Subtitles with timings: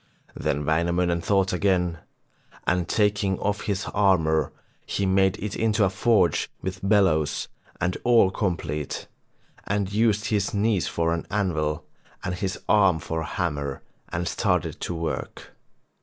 [0.33, 1.99] Then Wainamoinen thought again,
[2.65, 4.51] and taking off his armour
[4.87, 7.47] he made it into a forge with bellows
[7.79, 9.05] and all complete,
[9.67, 11.85] and used his knees for an anvil
[12.23, 15.51] and his arm for a hammer, and started to work.